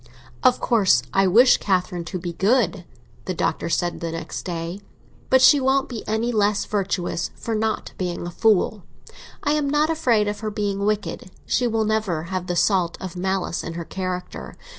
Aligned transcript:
"Of 0.43 0.59
course 0.59 1.03
I 1.13 1.27
wish 1.27 1.57
Catherine 1.57 2.05
to 2.05 2.17
be 2.17 2.33
good," 2.33 2.85
the 3.25 3.35
Doctor 3.35 3.69
said 3.69 4.01
next 4.01 4.41
day; 4.41 4.81
"but 5.29 5.43
she 5.43 5.59
won't 5.59 5.89
be 5.89 6.03
any 6.07 6.31
the 6.31 6.37
less 6.37 6.65
virtuous 6.65 7.29
for 7.35 7.53
not 7.53 7.93
being 7.99 8.25
a 8.25 8.31
fool. 8.31 8.83
I 9.43 9.51
am 9.51 9.69
not 9.69 9.91
afraid 9.91 10.27
of 10.27 10.39
her 10.39 10.49
being 10.49 10.85
wicked; 10.87 11.29
she 11.45 11.67
will 11.67 11.85
never 11.85 12.23
have 12.23 12.47
the 12.47 12.55
salt 12.55 12.97
of 12.99 13.15
malice 13.15 13.63
in 13.63 13.75
her 13.75 13.85
character. 13.85 14.55